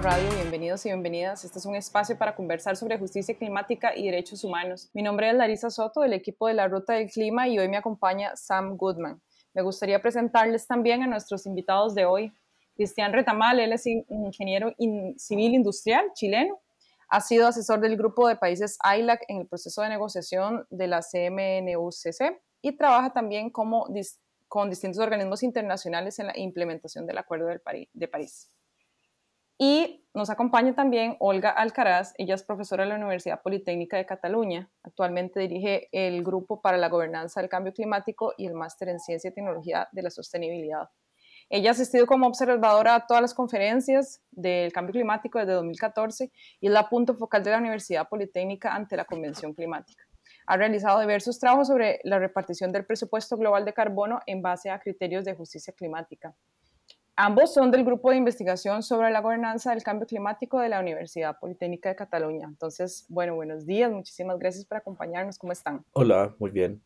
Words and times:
Radio. 0.00 0.30
Bienvenidos 0.36 0.86
y 0.86 0.88
bienvenidas. 0.88 1.44
Este 1.44 1.58
es 1.58 1.66
un 1.66 1.74
espacio 1.74 2.16
para 2.16 2.34
conversar 2.34 2.76
sobre 2.76 2.98
justicia 2.98 3.36
climática 3.36 3.94
y 3.94 4.06
derechos 4.06 4.42
humanos. 4.42 4.88
Mi 4.94 5.02
nombre 5.02 5.28
es 5.28 5.34
Larisa 5.34 5.68
Soto, 5.68 6.00
del 6.00 6.14
equipo 6.14 6.48
de 6.48 6.54
la 6.54 6.66
Ruta 6.66 6.94
del 6.94 7.10
Clima, 7.10 7.46
y 7.46 7.58
hoy 7.58 7.68
me 7.68 7.76
acompaña 7.76 8.34
Sam 8.34 8.78
Goodman. 8.78 9.20
Me 9.52 9.60
gustaría 9.60 10.00
presentarles 10.00 10.66
también 10.66 11.02
a 11.02 11.06
nuestros 11.06 11.44
invitados 11.44 11.94
de 11.94 12.06
hoy. 12.06 12.32
Cristian 12.74 13.12
Retamal, 13.12 13.60
él 13.60 13.74
es 13.74 13.84
ingeniero 13.86 14.74
civil 15.18 15.52
industrial 15.52 16.06
chileno. 16.14 16.58
Ha 17.10 17.20
sido 17.20 17.46
asesor 17.46 17.80
del 17.80 17.98
grupo 17.98 18.28
de 18.28 18.36
países 18.36 18.78
ILAC 18.82 19.26
en 19.28 19.42
el 19.42 19.46
proceso 19.46 19.82
de 19.82 19.90
negociación 19.90 20.66
de 20.70 20.86
la 20.86 21.00
CMNUCC 21.02 22.40
y 22.62 22.72
trabaja 22.78 23.12
también 23.12 23.50
como 23.50 23.86
con 24.48 24.70
distintos 24.70 25.02
organismos 25.02 25.42
internacionales 25.42 26.18
en 26.18 26.28
la 26.28 26.38
implementación 26.38 27.06
del 27.06 27.18
Acuerdo 27.18 27.48
de 27.48 28.08
París. 28.08 28.48
Y 29.64 30.04
nos 30.12 30.28
acompaña 30.28 30.74
también 30.74 31.14
Olga 31.20 31.50
Alcaraz, 31.50 32.14
ella 32.18 32.34
es 32.34 32.42
profesora 32.42 32.82
de 32.82 32.88
la 32.88 32.96
Universidad 32.96 33.42
Politécnica 33.42 33.96
de 33.96 34.04
Cataluña, 34.04 34.68
actualmente 34.82 35.38
dirige 35.38 35.88
el 35.92 36.24
Grupo 36.24 36.60
para 36.60 36.78
la 36.78 36.88
Gobernanza 36.88 37.40
del 37.40 37.48
Cambio 37.48 37.72
Climático 37.72 38.34
y 38.36 38.46
el 38.46 38.54
Máster 38.54 38.88
en 38.88 38.98
Ciencia 38.98 39.30
y 39.30 39.34
Tecnología 39.34 39.88
de 39.92 40.02
la 40.02 40.10
Sostenibilidad. 40.10 40.88
Ella 41.48 41.70
ha 41.70 41.74
asistido 41.74 42.06
como 42.06 42.26
observadora 42.26 42.96
a 42.96 43.06
todas 43.06 43.20
las 43.20 43.34
conferencias 43.34 44.20
del 44.32 44.72
cambio 44.72 44.94
climático 44.94 45.38
desde 45.38 45.52
2014 45.52 46.32
y 46.58 46.66
es 46.66 46.72
la 46.72 46.88
punto 46.88 47.14
focal 47.14 47.44
de 47.44 47.52
la 47.52 47.58
Universidad 47.58 48.08
Politécnica 48.08 48.74
ante 48.74 48.96
la 48.96 49.04
Convención 49.04 49.54
Climática. 49.54 50.02
Ha 50.48 50.56
realizado 50.56 50.98
diversos 50.98 51.38
trabajos 51.38 51.68
sobre 51.68 52.00
la 52.02 52.18
repartición 52.18 52.72
del 52.72 52.84
presupuesto 52.84 53.36
global 53.36 53.64
de 53.64 53.74
carbono 53.74 54.18
en 54.26 54.42
base 54.42 54.70
a 54.70 54.80
criterios 54.80 55.24
de 55.24 55.34
justicia 55.34 55.72
climática. 55.72 56.34
Ambos 57.16 57.52
son 57.52 57.70
del 57.70 57.84
grupo 57.84 58.10
de 58.10 58.16
investigación 58.16 58.82
sobre 58.82 59.10
la 59.10 59.20
gobernanza 59.20 59.70
del 59.70 59.82
cambio 59.82 60.06
climático 60.06 60.60
de 60.60 60.70
la 60.70 60.80
Universidad 60.80 61.38
Politécnica 61.38 61.90
de 61.90 61.96
Cataluña. 61.96 62.46
Entonces, 62.48 63.04
bueno, 63.10 63.34
buenos 63.34 63.66
días, 63.66 63.92
muchísimas 63.92 64.38
gracias 64.38 64.64
por 64.64 64.78
acompañarnos. 64.78 65.38
¿Cómo 65.38 65.52
están? 65.52 65.84
Hola, 65.92 66.34
muy 66.38 66.50
bien. 66.50 66.82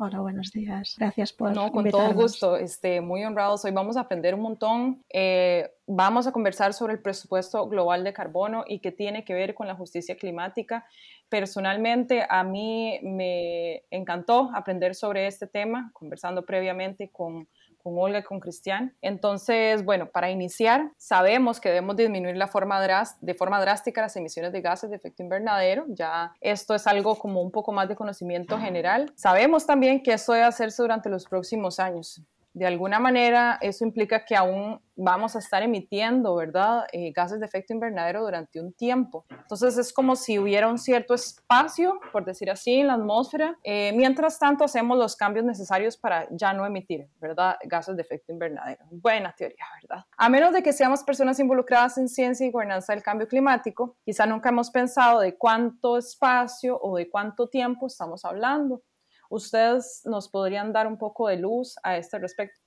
Hola, 0.00 0.20
buenos 0.20 0.52
días. 0.52 0.94
Gracias 0.96 1.32
por 1.32 1.52
No, 1.52 1.72
con 1.72 1.90
todo 1.90 2.14
gusto. 2.14 2.56
Este, 2.56 3.00
muy 3.00 3.24
honrados. 3.24 3.64
Hoy 3.64 3.72
vamos 3.72 3.96
a 3.96 4.02
aprender 4.02 4.32
un 4.36 4.42
montón. 4.42 5.02
Eh, 5.08 5.68
vamos 5.88 6.28
a 6.28 6.32
conversar 6.32 6.72
sobre 6.72 6.92
el 6.92 7.02
presupuesto 7.02 7.68
global 7.68 8.04
de 8.04 8.12
carbono 8.12 8.62
y 8.64 8.78
qué 8.78 8.92
tiene 8.92 9.24
que 9.24 9.34
ver 9.34 9.54
con 9.54 9.66
la 9.66 9.74
justicia 9.74 10.16
climática. 10.16 10.86
Personalmente, 11.28 12.24
a 12.30 12.44
mí 12.44 13.00
me 13.02 13.82
encantó 13.90 14.52
aprender 14.54 14.94
sobre 14.94 15.26
este 15.26 15.48
tema, 15.48 15.90
conversando 15.92 16.46
previamente 16.46 17.10
con 17.10 17.48
con 17.88 17.98
Olga 17.98 18.22
con 18.22 18.40
Cristian. 18.40 18.94
Entonces, 19.00 19.84
bueno, 19.84 20.10
para 20.10 20.30
iniciar, 20.30 20.92
sabemos 20.96 21.60
que 21.60 21.70
debemos 21.70 21.96
disminuir 21.96 22.36
de 22.36 23.34
forma 23.34 23.60
drástica 23.60 24.02
las 24.02 24.16
emisiones 24.16 24.52
de 24.52 24.60
gases 24.60 24.90
de 24.90 24.96
efecto 24.96 25.22
invernadero. 25.22 25.84
Ya 25.88 26.32
esto 26.40 26.74
es 26.74 26.86
algo 26.86 27.16
como 27.16 27.40
un 27.40 27.50
poco 27.50 27.72
más 27.72 27.88
de 27.88 27.96
conocimiento 27.96 28.58
general. 28.58 29.12
Sabemos 29.16 29.66
también 29.66 30.02
que 30.02 30.12
esto 30.12 30.32
debe 30.32 30.44
hacerse 30.44 30.82
durante 30.82 31.08
los 31.08 31.24
próximos 31.26 31.80
años 31.80 32.22
de 32.58 32.66
alguna 32.66 32.98
manera 32.98 33.58
eso 33.60 33.84
implica 33.84 34.24
que 34.24 34.36
aún 34.36 34.80
vamos 34.96 35.36
a 35.36 35.38
estar 35.38 35.62
emitiendo, 35.62 36.34
¿verdad?, 36.34 36.86
eh, 36.92 37.12
gases 37.12 37.38
de 37.38 37.46
efecto 37.46 37.72
invernadero 37.72 38.22
durante 38.22 38.60
un 38.60 38.72
tiempo. 38.72 39.24
Entonces 39.30 39.78
es 39.78 39.92
como 39.92 40.16
si 40.16 40.40
hubiera 40.40 40.68
un 40.68 40.76
cierto 40.76 41.14
espacio, 41.14 42.00
por 42.10 42.24
decir 42.24 42.50
así, 42.50 42.80
en 42.80 42.88
la 42.88 42.94
atmósfera. 42.94 43.56
Eh, 43.62 43.92
mientras 43.94 44.40
tanto 44.40 44.64
hacemos 44.64 44.98
los 44.98 45.14
cambios 45.14 45.46
necesarios 45.46 45.96
para 45.96 46.26
ya 46.32 46.52
no 46.52 46.66
emitir, 46.66 47.06
¿verdad?, 47.20 47.56
gases 47.64 47.94
de 47.94 48.02
efecto 48.02 48.32
invernadero. 48.32 48.84
Buena 48.90 49.32
teoría, 49.36 49.64
¿verdad? 49.80 50.04
A 50.16 50.28
menos 50.28 50.52
de 50.52 50.64
que 50.64 50.72
seamos 50.72 51.04
personas 51.04 51.38
involucradas 51.38 51.96
en 51.98 52.08
ciencia 52.08 52.44
y 52.44 52.50
gobernanza 52.50 52.92
del 52.92 53.04
cambio 53.04 53.28
climático, 53.28 53.96
quizá 54.04 54.26
nunca 54.26 54.48
hemos 54.48 54.70
pensado 54.70 55.20
de 55.20 55.36
cuánto 55.36 55.96
espacio 55.96 56.76
o 56.82 56.96
de 56.96 57.08
cuánto 57.08 57.48
tiempo 57.48 57.86
estamos 57.86 58.24
hablando. 58.24 58.82
¿Ustedes 59.28 60.02
nos 60.04 60.28
podrían 60.28 60.72
dar 60.72 60.86
un 60.86 60.96
poco 60.96 61.28
de 61.28 61.36
luz 61.36 61.76
a 61.82 61.96
este 61.96 62.18
respecto? 62.18 62.60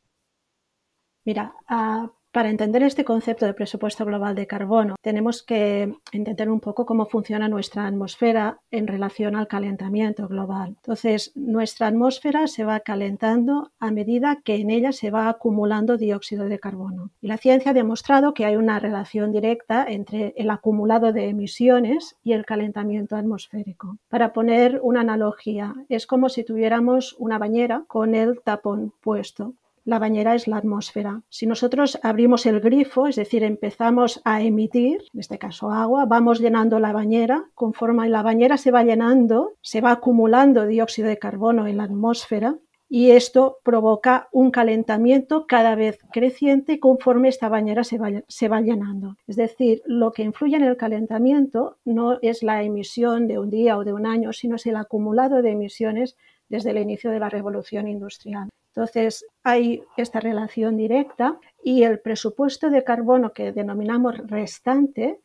Mira, 1.26 1.54
uh, 1.70 2.10
para 2.31 2.50
entender 2.50 2.84
este 2.84 3.03
concepto 3.03 3.46
de 3.46 3.53
presupuesto 3.53 4.06
global 4.06 4.36
de 4.36 4.47
carbono, 4.47 4.96
tenemos 5.02 5.44
que 5.44 5.94
entender 6.12 6.50
un 6.50 6.59
poco 6.59 6.86
cómo 6.86 7.06
funciona 7.06 7.50
nuestra 7.50 7.86
atmósfera 7.86 8.59
en 8.72 8.88
relación 8.88 9.36
al 9.36 9.47
calentamiento 9.47 10.28
global. 10.28 10.75
Entonces, 10.78 11.31
nuestra 11.36 11.88
atmósfera 11.88 12.47
se 12.47 12.64
va 12.64 12.80
calentando 12.80 13.72
a 13.80 13.91
medida 13.91 14.40
que 14.44 14.56
en 14.56 14.70
ella 14.70 14.91
se 14.91 15.12
va 15.12 15.30
acumulando 15.30 15.97
dióxido 15.97 16.46
de 16.46 16.59
carbono. 16.59 17.09
Y 17.22 17.28
la 17.28 17.38
ciencia 17.38 17.72
ha 17.72 17.74
demostrado 17.74 18.34
que 18.34 18.46
hay 18.46 18.56
una 18.56 18.80
relación 18.80 19.31
directa 19.31 19.86
entre 19.88 20.34
el 20.38 20.50
acumulado 20.50 21.12
de 21.12 21.28
emisiones 21.28 22.16
y 22.24 22.34
el 22.34 22.46
calentamiento 22.46 23.16
atmosférico. 23.16 23.97
Para 24.09 24.34
poner 24.34 24.80
una 24.84 25.02
analogía, 25.02 25.75
es 25.90 26.08
como 26.08 26.30
si 26.30 26.44
tuviéramos 26.44 27.16
una 27.20 27.38
bañera 27.38 27.84
con 27.88 28.16
el 28.16 28.41
tapón 28.41 28.94
puesto 29.02 29.53
la 29.84 30.00
bañera 30.00 30.36
es 30.36 30.47
la 30.47 30.58
atmósfera. 30.58 31.24
Si 31.30 31.47
nosotros 31.47 32.00
abrimos 32.03 32.46
el 32.46 32.59
grifo, 32.59 33.08
es 33.08 33.16
decir, 33.16 33.44
empezamos 33.44 34.22
a 34.24 34.42
emitir, 34.42 35.03
en 35.14 35.19
este 35.19 35.38
caso 35.38 35.72
agua, 35.72 36.06
vamos 36.06 36.40
llenando 36.40 36.80
la 36.80 36.94
bañera, 36.94 37.50
conforme 37.56 38.09
la 38.09 38.22
bañera 38.22 38.58
se 38.58 38.72
va 38.72 38.84
llenando, 38.84 39.53
se 39.62 39.81
va 39.81 39.91
acumulando 39.91 40.66
dióxido 40.66 41.08
de 41.08 41.18
carbono 41.18 41.68
en 41.68 41.78
la 41.78 41.84
atmósfera 41.84 42.58
y 42.94 43.12
esto 43.12 43.59
provoca 43.64 44.28
un 44.34 44.52
calentamiento 44.52 45.47
cada 45.47 45.75
vez 45.75 46.00
creciente 46.12 46.78
conforme 46.78 47.30
esta 47.30 47.47
bañera 47.47 47.86
se 47.86 47.97
va, 47.97 48.62
llenando. 48.62 49.16
Es 49.28 49.38
decir, 49.38 49.81
lo 49.86 50.12
que 50.12 50.24
influye 50.24 50.58
en 50.58 50.64
el 50.64 50.75
calentamiento 50.75 51.78
no 51.86 52.20
es 52.22 52.44
la 52.44 52.64
emisión 52.64 53.30
de 53.30 53.40
un 53.40 53.50
día 53.50 53.78
o 53.78 53.86
de 53.86 53.94
un 53.94 54.06
año, 54.06 54.34
sino 54.34 54.58
es 54.58 54.66
el 54.66 54.75
acumulado 54.75 55.41
de 55.41 55.52
emisiones 55.52 56.18
desde 56.50 56.72
el 56.72 56.80
inicio 56.80 57.12
de 57.12 57.20
la 57.20 57.30
revolución 57.30 57.88
industrial. 57.88 58.50
Entonces, 58.74 59.26
hay 59.44 59.84
esta 59.98 60.22
relación 60.22 60.78
directa 60.78 61.38
y 61.62 61.84
el 61.84 62.00
presupuesto 62.00 62.70
de 62.70 62.86
carbono 62.86 63.34
que 63.34 63.52
denominamos 63.52 64.18
restante 64.18 65.20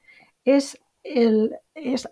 es, 0.45 0.81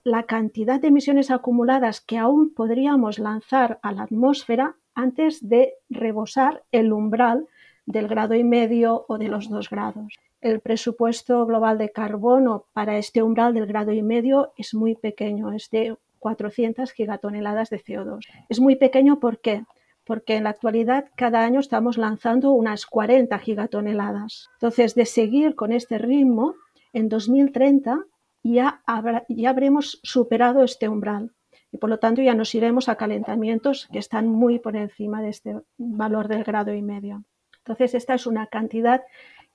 la 0.04 0.22
cantidad 0.22 0.80
de 0.80 0.88
emisiones 0.88 1.32
acumuladas 1.32 2.00
que 2.00 2.16
aún 2.16 2.54
podríamos 2.54 3.18
lanzar 3.18 3.80
a 3.82 3.90
la 3.90 4.04
atmósfera 4.04 4.76
antes 4.94 5.48
de 5.48 5.74
rebosar 5.90 6.62
el 6.70 6.92
umbral 6.92 7.48
del 7.86 8.06
grado 8.06 8.34
y 8.34 8.44
medio 8.44 9.04
o 9.08 9.18
de 9.18 9.26
los 9.26 9.48
dos 9.48 9.68
grados. 9.68 10.14
El 10.40 10.60
presupuesto 10.60 11.44
global 11.46 11.78
de 11.78 11.90
carbono 11.90 12.66
para 12.72 12.96
este 12.96 13.24
umbral 13.24 13.54
del 13.54 13.66
grado 13.66 13.90
y 13.90 14.02
medio 14.02 14.52
es 14.56 14.74
muy 14.74 14.94
pequeño, 14.94 15.52
es 15.52 15.68
de 15.70 15.96
400 16.20 16.92
gigatoneladas 16.92 17.70
de 17.70 17.82
CO2. 17.82 18.20
Es 18.48 18.60
muy 18.60 18.76
pequeño 18.76 19.18
¿por 19.18 19.40
qué? 19.40 19.64
Porque 20.04 20.36
en 20.36 20.44
la 20.44 20.50
actualidad 20.50 21.06
cada 21.16 21.44
año 21.44 21.60
estamos 21.60 21.98
lanzando 21.98 22.52
unas 22.52 22.86
40 22.86 23.38
gigatoneladas. 23.38 24.50
Entonces, 24.54 24.94
de 24.94 25.06
seguir 25.06 25.54
con 25.54 25.72
este 25.72 25.98
ritmo, 25.98 26.54
en 26.92 27.08
2030 27.08 28.04
ya, 28.42 28.82
ya 29.28 29.50
habremos 29.50 30.00
superado 30.02 30.62
este 30.62 30.88
umbral 30.88 31.32
y 31.72 31.78
por 31.78 31.90
lo 31.90 31.98
tanto 31.98 32.22
ya 32.22 32.34
nos 32.34 32.54
iremos 32.54 32.88
a 32.88 32.96
calentamientos 32.96 33.88
que 33.90 33.98
están 33.98 34.28
muy 34.28 34.58
por 34.58 34.76
encima 34.76 35.22
de 35.22 35.30
este 35.30 35.56
valor 35.76 36.28
del 36.28 36.44
grado 36.44 36.72
y 36.72 36.82
medio. 36.82 37.24
Entonces, 37.58 37.94
esta 37.94 38.14
es 38.14 38.26
una 38.26 38.46
cantidad 38.46 39.02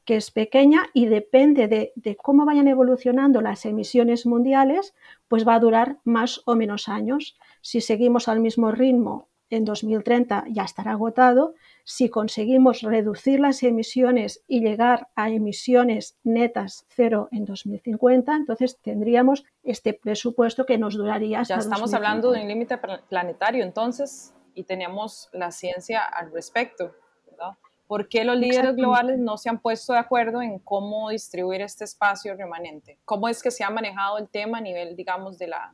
que 0.03 0.15
es 0.15 0.31
pequeña 0.31 0.87
y 0.93 1.05
depende 1.05 1.67
de, 1.67 1.93
de, 1.95 2.15
cómo 2.15 2.43
vayan 2.43 2.67
evolucionando 2.67 3.41
las 3.41 3.65
emisiones 3.65 4.25
mundiales, 4.25 4.95
pues 5.27 5.47
va 5.47 5.53
a 5.53 5.59
durar 5.59 5.99
más 6.03 6.41
o 6.45 6.55
menos 6.55 6.89
años. 6.89 7.37
Si 7.61 7.79
seguimos 7.79 8.27
al 8.27 8.39
mismo 8.39 8.71
ritmo 8.71 9.29
en 9.49 9.65
2030 9.65 10.45
ya 10.49 10.63
estará 10.63 10.91
agotado. 10.91 11.55
Si 11.83 12.09
conseguimos 12.09 12.81
reducir 12.81 13.39
las 13.39 13.63
emisiones 13.63 14.43
y 14.47 14.61
llegar 14.61 15.07
a 15.15 15.29
emisiones 15.29 16.17
netas 16.23 16.85
cero 16.89 17.29
en 17.31 17.45
2050, 17.45 18.35
entonces 18.35 18.77
tendríamos 18.81 19.45
este 19.63 19.93
presupuesto 19.93 20.65
que 20.65 20.77
nos 20.77 20.95
duraría 20.95 21.41
hasta 21.41 21.55
Ya 21.55 21.59
estamos 21.59 21.93
hablando 21.93 22.31
de 22.31 22.41
un 22.41 22.47
límite 22.47 22.77
planetario 23.09 23.63
entonces 23.63 24.33
y 24.53 24.63
tenemos 24.63 25.29
la 25.33 25.51
ciencia 25.51 26.03
al 26.03 26.31
respecto, 26.31 26.93
¿verdad? 27.29 27.53
¿Por 27.87 28.07
qué 28.07 28.23
los 28.23 28.37
líderes 28.37 28.75
globales 28.75 29.17
no 29.17 29.37
se 29.37 29.49
han 29.49 29.59
puesto 29.59 29.93
de 29.93 29.99
acuerdo 29.99 30.43
en 30.43 30.59
cómo 30.59 31.09
distribuir 31.09 31.61
este 31.61 31.85
espacio 31.85 32.35
remanente? 32.35 32.99
¿Cómo 33.03 33.27
es 33.27 33.41
que 33.41 33.49
se 33.49 33.63
ha 33.63 33.69
manejado 33.71 34.19
el 34.19 34.29
tema 34.29 34.59
a 34.59 34.61
nivel, 34.61 34.95
digamos, 34.95 35.39
de 35.39 35.47
la, 35.47 35.73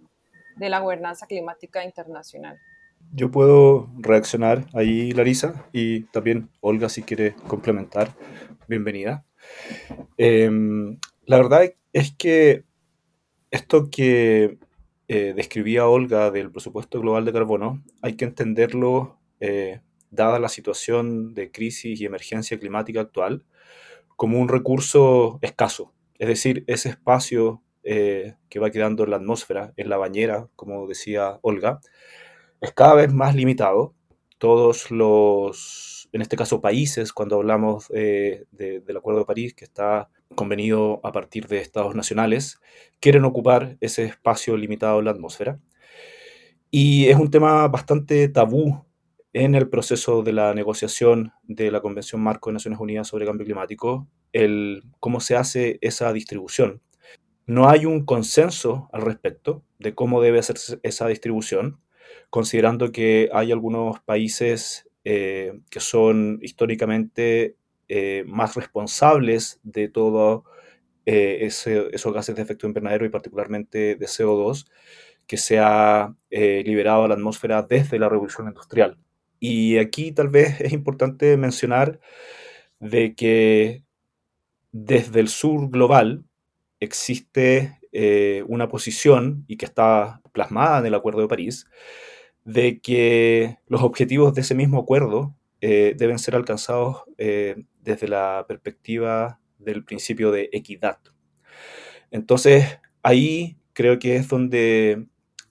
de 0.55 0.69
la 0.69 0.79
gobernanza 0.79 1.27
climática 1.27 1.83
internacional? 1.83 2.57
Yo 3.13 3.31
puedo 3.31 3.89
reaccionar 3.97 4.67
ahí, 4.73 5.11
Larisa, 5.11 5.65
y 5.71 6.01
también 6.05 6.49
Olga, 6.61 6.89
si 6.89 7.03
quiere 7.03 7.35
complementar, 7.47 8.13
bienvenida. 8.67 9.25
Em, 10.17 10.97
la 11.25 11.37
verdad 11.37 11.73
es 11.93 12.13
que 12.13 12.63
esto 13.51 13.89
que 13.89 14.57
eh, 15.07 15.33
describía 15.35 15.87
Olga 15.87 16.31
del 16.31 16.51
presupuesto 16.51 16.99
global 16.99 17.25
de 17.25 17.33
carbono, 17.33 17.83
hay 18.01 18.15
que 18.15 18.25
entenderlo, 18.25 19.19
eh, 19.39 19.81
dada 20.11 20.39
la 20.39 20.49
situación 20.49 21.33
de 21.33 21.51
crisis 21.51 22.01
y 22.01 22.05
emergencia 22.05 22.59
climática 22.59 23.01
actual, 23.01 23.45
como 24.15 24.39
un 24.39 24.49
recurso 24.49 25.39
escaso, 25.41 25.93
es 26.19 26.27
decir, 26.27 26.63
ese 26.67 26.89
espacio 26.89 27.61
eh, 27.83 28.35
que 28.49 28.59
va 28.59 28.71
quedando 28.71 29.03
en 29.03 29.11
la 29.11 29.17
atmósfera, 29.17 29.73
en 29.77 29.89
la 29.89 29.97
bañera, 29.97 30.49
como 30.55 30.87
decía 30.87 31.39
Olga, 31.41 31.81
es 32.65 32.73
cada 32.73 32.95
vez 32.95 33.13
más 33.13 33.35
limitado. 33.35 33.93
Todos 34.37 34.91
los, 34.91 36.09
en 36.11 36.21
este 36.21 36.35
caso, 36.35 36.59
países, 36.59 37.13
cuando 37.13 37.37
hablamos 37.37 37.87
del 37.89 38.97
Acuerdo 38.97 39.21
de 39.21 39.25
París, 39.25 39.53
que 39.53 39.63
está 39.63 40.09
convenido 40.35 40.99
a 41.03 41.11
partir 41.11 41.47
de 41.47 41.59
estados 41.59 41.95
nacionales, 41.95 42.59
quieren 42.99 43.23
ocupar 43.23 43.77
ese 43.79 44.03
espacio 44.03 44.57
limitado 44.57 44.99
en 44.99 45.05
la 45.05 45.11
atmósfera. 45.11 45.59
Y 46.69 47.05
es 47.05 47.15
un 47.15 47.31
tema 47.31 47.67
bastante 47.69 48.27
tabú 48.27 48.83
en 49.31 49.55
el 49.55 49.69
proceso 49.69 50.23
de 50.23 50.33
la 50.33 50.53
negociación 50.53 51.31
de 51.43 51.71
la 51.71 51.81
Convención 51.81 52.21
Marco 52.21 52.49
de 52.49 52.55
Naciones 52.55 52.79
Unidas 52.79 53.07
sobre 53.07 53.25
Cambio 53.25 53.45
Climático, 53.45 54.07
el 54.33 54.83
cómo 54.99 55.21
se 55.21 55.37
hace 55.37 55.77
esa 55.81 56.11
distribución. 56.11 56.81
No 57.45 57.69
hay 57.69 57.85
un 57.85 58.05
consenso 58.05 58.89
al 58.91 59.03
respecto 59.03 59.63
de 59.79 59.93
cómo 59.93 60.21
debe 60.21 60.39
hacerse 60.39 60.79
esa 60.83 61.07
distribución, 61.07 61.79
considerando 62.29 62.91
que 62.91 63.29
hay 63.33 63.51
algunos 63.51 63.99
países 64.01 64.87
eh, 65.03 65.59
que 65.69 65.79
son 65.79 66.39
históricamente 66.41 67.55
eh, 67.87 68.23
más 68.25 68.55
responsables 68.55 69.59
de 69.61 69.89
todo 69.89 70.43
eh, 71.05 71.37
esos 71.41 72.13
gases 72.13 72.35
de 72.35 72.41
efecto 72.41 72.65
invernadero 72.65 73.05
y 73.05 73.09
particularmente 73.09 73.95
de 73.95 74.05
CO2 74.07 74.65
que 75.27 75.37
se 75.37 75.59
ha 75.59 76.15
eh, 76.31 76.63
liberado 76.65 77.03
a 77.03 77.07
la 77.07 77.13
atmósfera 77.13 77.61
desde 77.61 77.99
la 77.99 78.09
revolución 78.09 78.47
industrial. 78.47 78.97
Y 79.39 79.77
aquí 79.77 80.11
tal 80.13 80.29
vez 80.29 80.59
es 80.61 80.73
importante 80.73 81.37
mencionar 81.37 81.99
de 82.79 83.13
que 83.13 83.83
desde 84.71 85.19
el 85.19 85.27
sur 85.27 85.69
global 85.69 86.25
existe 86.79 87.79
una 88.47 88.67
posición 88.67 89.45
y 89.47 89.55
que 89.55 89.65
está 89.65 90.21
plasmada 90.35 90.77
en 90.79 90.85
el 90.85 90.93
Acuerdo 90.93 91.21
de 91.21 91.27
París 91.27 91.67
de 92.43 92.79
que 92.79 93.57
los 93.65 93.81
objetivos 93.81 94.35
de 94.35 94.41
ese 94.41 94.53
mismo 94.53 94.77
acuerdo 94.79 95.35
deben 95.61 96.19
ser 96.19 96.35
alcanzados 96.35 97.01
desde 97.17 98.07
la 98.07 98.45
perspectiva 98.47 99.39
del 99.57 99.83
principio 99.83 100.29
de 100.29 100.49
equidad. 100.53 100.99
Entonces, 102.11 102.79
ahí 103.01 103.57
creo 103.73 103.99
que 103.99 104.15
es 104.15 104.27
donde 104.27 105.07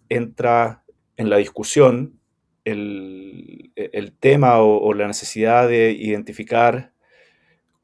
entra 0.09 0.85
en 1.17 1.31
la 1.31 1.37
discusión 1.37 2.21
el, 2.65 3.73
tema 4.19 4.61
o, 4.61 4.95
la 4.95 5.07
necesidad 5.07 5.69
de 5.69 5.93
identificar 5.93 6.93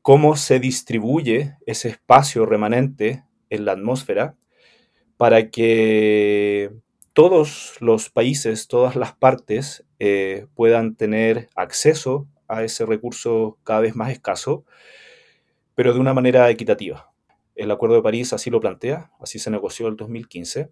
cómo 0.03 0.37
se 0.37 0.59
distribuye 0.59 1.57
ese 1.67 1.89
espacio 1.91 2.47
remanente 2.47 3.25
en 3.51 3.65
la 3.67 3.73
atmósfera 3.73 4.37
para 5.17 5.51
que 5.51 6.73
todos 7.13 7.77
los 7.81 8.11
países, 8.11 8.69
todas 8.69 8.97
las 8.97 9.15
partes 9.15 9.85
eh, 9.99 10.47
puedan 10.55 10.95
tener 10.95 11.49
acceso 11.55 12.27
a 12.49 12.63
ese 12.65 12.87
recurso 12.87 13.59
cada 13.65 13.81
vez 13.81 13.97
más 13.97 14.11
escaso, 14.11 14.65
pero 15.75 15.93
de 15.93 16.01
una 16.01 16.15
manera 16.15 16.51
equitativa. 16.51 17.13
El 17.55 17.71
Acuerdo 17.71 17.97
de 17.97 18.03
París 18.03 18.33
así 18.33 18.51
lo 18.51 18.61
plantea, 18.61 19.11
así 19.21 19.39
se 19.39 19.51
negoció 19.51 19.89
el 19.89 19.97
2015, 19.97 20.71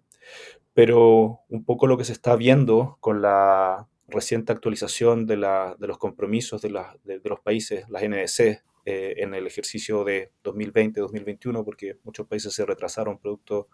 pero 0.73 1.41
un 1.49 1.63
poco 1.65 1.87
lo 1.87 1.97
que 1.97 2.05
se 2.05 2.13
está 2.13 2.35
viendo 2.35 2.97
con 2.99 3.21
la 3.21 3.87
reciente 4.07 4.51
actualización 4.51 5.27
de, 5.27 5.37
los 5.37 5.97
compromisos 5.97 6.61
de, 6.61 6.69
los 6.69 7.39
países, 7.41 7.87
las 7.89 8.03
NDC, 8.03 8.63
eh, 8.85 9.15
en 9.17 9.35
el 9.35 9.45
ejercicio 9.45 10.03
de 10.03 10.31
2020-2021, 10.43 11.63
porque 11.63 11.97
muchos 12.03 12.25
países 12.25 12.53
se 12.53 12.65
retrasaron 12.65 13.19
producto 13.19 13.67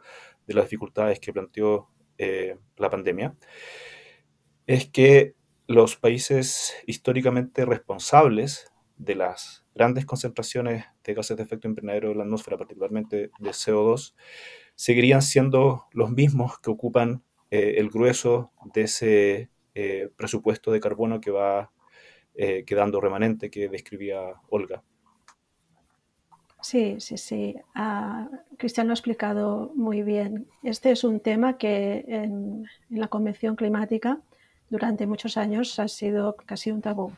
de 0.46 0.56
las 0.56 0.66
dificultades 0.66 1.20
que 1.20 1.32
planteó 1.32 1.90
eh, 2.18 2.58
la 2.78 2.90
pandemia, 2.90 3.36
es 4.68 4.90
que 4.90 5.36
los 5.68 5.96
países 5.96 6.74
históricamente 6.86 7.66
responsables 7.66 8.72
de 8.98 9.16
las 9.16 9.66
grandes 9.74 10.06
concentraciones 10.06 10.86
de 11.04 11.14
gases 11.14 11.38
de 11.38 11.44
efecto 11.44 11.68
invernadero 11.68 12.12
en 12.12 12.18
la 12.18 12.24
atmósfera, 12.24 12.58
particularmente 12.58 13.32
de 13.40 13.50
CO2, 13.50 14.16
seguirían 14.76 15.22
siendo 15.22 15.86
los 15.92 16.12
mismos 16.12 16.60
que 16.60 16.70
ocupan 16.70 17.24
eh, 17.52 17.76
el 17.78 17.90
grueso 17.90 18.52
de 18.74 18.82
ese 18.84 19.50
eh, 19.74 20.10
presupuesto 20.16 20.72
de 20.72 20.80
carbono 20.80 21.20
que 21.22 21.32
va 21.32 21.72
quedando 22.66 23.00
remanente 23.00 23.50
que 23.50 23.70
describía 23.70 24.20
Olga. 24.50 24.84
Sí, 26.66 26.96
sí, 27.00 27.20
sí. 27.20 27.56
Ah, 27.76 28.28
Cristian 28.58 28.88
lo 28.88 28.94
ha 28.94 28.96
explicado 28.96 29.72
muy 29.76 30.02
bien. 30.02 30.48
Este 30.64 30.90
es 30.90 31.04
un 31.04 31.20
tema 31.20 31.60
que 31.60 32.04
en 32.08 32.66
la 32.90 33.08
Convención 33.08 33.56
Climática 33.56 34.20
durante 34.72 35.06
muchos 35.06 35.38
años 35.38 35.78
ha 35.78 35.88
sido 35.88 36.36
casi 36.36 36.72
un 36.72 36.82
tabú. 36.82 37.12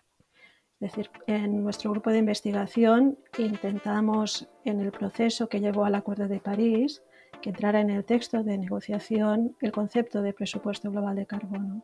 Es 0.81 0.91
decir, 0.91 1.09
en 1.27 1.63
nuestro 1.63 1.91
grupo 1.91 2.09
de 2.09 2.17
investigación 2.17 3.19
intentamos 3.37 4.49
en 4.65 4.81
el 4.81 4.91
proceso 4.91 5.47
que 5.47 5.61
llevó 5.61 5.85
al 5.85 5.95
Acuerdo 5.95 6.27
de 6.27 6.41
París 6.41 7.01
que 7.41 7.49
entrara 7.49 7.79
en 7.79 7.89
el 7.89 8.03
texto 8.03 8.43
de 8.43 8.57
negociación 8.57 9.55
el 9.61 9.71
concepto 9.71 10.21
de 10.21 10.33
presupuesto 10.33 10.91
global 10.91 11.15
de 11.15 11.25
carbono. 11.25 11.81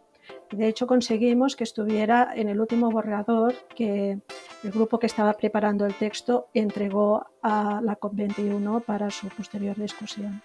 de 0.52 0.68
hecho 0.68 0.88
conseguimos 0.88 1.56
que 1.56 1.64
estuviera 1.64 2.32
en 2.36 2.50
el 2.50 2.60
último 2.60 2.90
borrador 2.92 3.54
que 3.76 4.20
el 4.64 4.72
grupo 4.72 5.00
que 5.00 5.08
estaba 5.08 5.34
preparando 5.34 5.86
el 5.86 5.94
texto 5.94 6.48
entregó 6.54 7.26
a 7.42 7.82
la 7.84 8.00
COP21 8.00 8.84
para 8.84 9.10
su 9.10 9.28
posterior 9.28 9.76
discusión. 9.76 10.42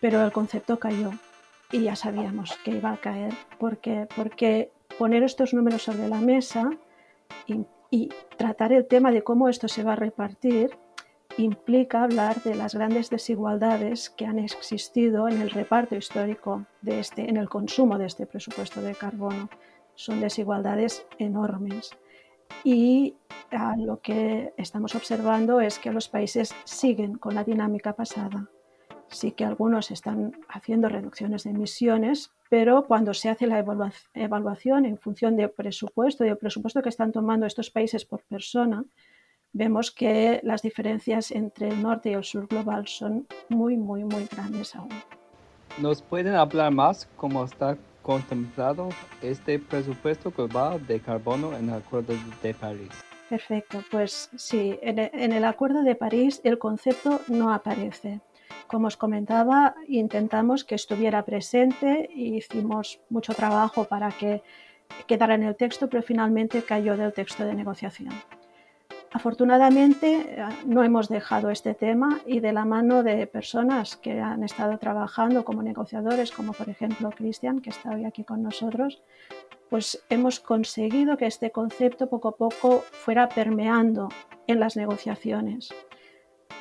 Pero 0.00 0.22
el 0.22 0.32
concepto 0.32 0.78
cayó 0.78 1.12
y 1.72 1.84
ya 1.84 1.96
sabíamos 1.96 2.56
que 2.64 2.72
iba 2.72 2.92
a 2.92 2.98
caer, 2.98 3.32
porque, 3.58 4.06
porque 4.14 4.70
poner 4.98 5.22
estos 5.22 5.54
números 5.54 5.82
sobre 5.82 6.08
la 6.08 6.18
mesa 6.18 6.70
y, 7.46 7.64
y 7.90 8.10
tratar 8.36 8.72
el 8.72 8.86
tema 8.86 9.10
de 9.10 9.22
cómo 9.22 9.48
esto 9.48 9.68
se 9.68 9.82
va 9.82 9.94
a 9.94 9.96
repartir 9.96 10.76
implica 11.36 12.04
hablar 12.04 12.42
de 12.42 12.54
las 12.54 12.74
grandes 12.74 13.10
desigualdades 13.10 14.10
que 14.10 14.26
han 14.26 14.38
existido 14.38 15.28
en 15.28 15.40
el 15.40 15.50
reparto 15.50 15.96
histórico 15.96 16.66
de 16.82 17.00
este, 17.00 17.28
en 17.28 17.36
el 17.36 17.48
consumo 17.48 17.98
de 17.98 18.06
este 18.06 18.26
presupuesto 18.26 18.80
de 18.80 18.94
carbono. 18.94 19.48
Son 19.94 20.20
desigualdades 20.20 21.06
enormes. 21.18 21.90
Y 22.62 23.16
ah, 23.50 23.74
lo 23.78 24.00
que 24.00 24.52
estamos 24.56 24.94
observando 24.94 25.60
es 25.60 25.78
que 25.78 25.92
los 25.92 26.08
países 26.08 26.54
siguen 26.64 27.16
con 27.16 27.34
la 27.34 27.44
dinámica 27.44 27.94
pasada 27.94 28.48
sí 29.08 29.32
que 29.32 29.44
algunos 29.44 29.90
están 29.90 30.32
haciendo 30.48 30.88
reducciones 30.88 31.44
de 31.44 31.50
emisiones, 31.50 32.32
pero 32.50 32.86
cuando 32.86 33.14
se 33.14 33.28
hace 33.28 33.46
la 33.46 33.64
evaluación 34.14 34.86
en 34.86 34.98
función 34.98 35.36
del 35.36 35.50
presupuesto 35.50 36.24
y 36.24 36.28
el 36.28 36.36
presupuesto 36.36 36.82
que 36.82 36.88
están 36.88 37.12
tomando 37.12 37.46
estos 37.46 37.70
países 37.70 38.04
por 38.04 38.22
persona, 38.24 38.84
vemos 39.54 39.90
que 39.90 40.40
las 40.42 40.60
diferencias 40.60 41.30
entre 41.30 41.68
el 41.68 41.80
norte 41.80 42.10
y 42.10 42.14
el 42.14 42.24
sur 42.24 42.46
global 42.46 42.86
son 42.86 43.26
muy, 43.48 43.76
muy, 43.78 44.04
muy 44.04 44.26
grandes 44.26 44.74
aún. 44.76 44.90
¿Nos 45.78 46.02
pueden 46.02 46.34
hablar 46.34 46.70
más 46.72 47.08
cómo 47.16 47.44
está 47.44 47.78
contemplado 48.02 48.90
este 49.22 49.58
presupuesto 49.58 50.30
global 50.30 50.86
de 50.86 51.00
carbono 51.00 51.56
en 51.56 51.70
el 51.70 51.76
Acuerdo 51.76 52.14
de 52.42 52.52
París? 52.52 52.90
Perfecto, 53.30 53.82
pues 53.90 54.28
sí, 54.36 54.78
en 54.82 55.32
el 55.32 55.44
Acuerdo 55.44 55.82
de 55.82 55.94
París 55.94 56.40
el 56.44 56.58
concepto 56.58 57.20
no 57.28 57.52
aparece. 57.52 58.20
Como 58.66 58.88
os 58.88 58.96
comentaba, 58.96 59.74
intentamos 59.88 60.64
que 60.64 60.74
estuviera 60.74 61.24
presente 61.24 62.08
e 62.10 62.36
hicimos 62.38 63.00
mucho 63.08 63.32
trabajo 63.32 63.84
para 63.84 64.10
que 64.10 64.42
quedara 65.06 65.34
en 65.34 65.42
el 65.42 65.56
texto, 65.56 65.88
pero 65.88 66.02
finalmente 66.02 66.62
cayó 66.62 66.96
del 66.96 67.12
texto 67.12 67.44
de 67.44 67.54
negociación. 67.54 68.12
Afortunadamente 69.14 70.26
eh, 70.26 70.44
no 70.66 70.82
hemos 70.82 71.08
dejado 71.08 71.48
este 71.50 71.72
tema 71.72 72.18
y 72.26 72.40
de 72.40 72.52
la 72.52 72.64
mano 72.64 73.04
de 73.04 73.28
personas 73.28 73.96
que 73.96 74.20
han 74.20 74.42
estado 74.42 74.76
trabajando 74.78 75.44
como 75.44 75.62
negociadores, 75.62 76.32
como 76.32 76.52
por 76.52 76.68
ejemplo 76.68 77.10
Cristian, 77.10 77.60
que 77.60 77.70
está 77.70 77.90
hoy 77.92 78.06
aquí 78.06 78.24
con 78.24 78.42
nosotros, 78.42 79.04
pues 79.70 80.04
hemos 80.10 80.40
conseguido 80.40 81.16
que 81.16 81.26
este 81.26 81.52
concepto 81.52 82.08
poco 82.08 82.28
a 82.30 82.36
poco 82.36 82.80
fuera 82.80 83.28
permeando 83.28 84.08
en 84.48 84.58
las 84.58 84.76
negociaciones. 84.76 85.72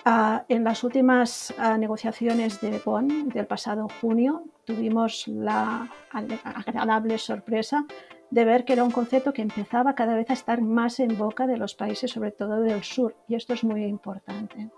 Ah, 0.06 0.46
en 0.48 0.64
las 0.64 0.84
últimas 0.84 1.56
ah, 1.58 1.76
negociaciones 1.80 2.62
de 2.62 2.80
Bonn 2.86 3.30
del 3.30 3.48
pasado 3.48 3.88
junio 4.00 4.44
tuvimos 4.64 5.28
la 5.28 5.90
agradable 6.12 7.18
sorpresa 7.18 7.86
de 8.34 8.46
ver 8.46 8.66
que 8.66 8.74
era 8.74 8.84
un 8.84 8.90
concepto 8.90 9.32
que 9.32 9.44
empezaba 9.44 9.94
cada 9.94 10.16
vez 10.16 10.28
a 10.32 10.34
estar 10.34 10.60
más 10.60 11.00
en 11.00 11.16
boca 11.20 11.46
de 11.46 11.56
los 11.56 11.76
países, 11.76 12.10
sobre 12.10 12.32
todo 12.32 12.62
del 12.62 12.82
sur, 12.84 13.16
y 13.28 13.36
esto 13.36 13.54
es 13.54 13.64
muy 13.64 13.84
importante. 13.86 14.72